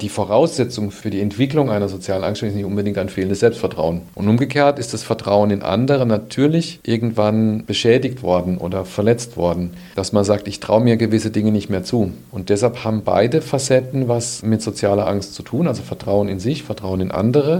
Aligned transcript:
die 0.00 0.08
Voraussetzung 0.08 0.90
für 0.90 1.10
die 1.10 1.20
Entwicklung 1.20 1.70
einer 1.70 1.88
sozialen 1.88 2.24
Angst 2.24 2.42
ist 2.42 2.54
nicht 2.54 2.64
unbedingt 2.64 2.98
ein 2.98 3.08
fehlendes 3.08 3.40
Selbstvertrauen. 3.40 4.02
Und 4.14 4.28
umgekehrt 4.28 4.78
ist 4.78 4.94
das 4.94 5.02
Vertrauen 5.02 5.50
in 5.50 5.62
andere 5.62 6.06
natürlich 6.06 6.80
irgendwann 6.84 7.64
beschädigt 7.66 8.22
worden 8.22 8.58
oder 8.58 8.84
verletzt 8.84 9.36
worden, 9.36 9.72
dass 9.94 10.12
man 10.12 10.24
sagt, 10.24 10.48
ich 10.48 10.60
traue 10.60 10.82
mir 10.82 10.96
gewisse 10.96 11.30
Dinge 11.30 11.52
nicht 11.52 11.70
mehr 11.70 11.84
zu. 11.84 12.12
Und 12.30 12.48
deshalb 12.48 12.84
haben 12.84 13.02
beide 13.04 13.42
Facetten 13.42 14.08
was 14.08 14.42
mit 14.42 14.62
sozialer 14.62 15.06
Angst 15.06 15.34
zu 15.34 15.42
tun, 15.42 15.66
also 15.66 15.82
Vertrauen 15.82 16.28
in 16.28 16.40
sich, 16.40 16.62
Vertrauen 16.62 17.00
in 17.00 17.10
andere 17.10 17.58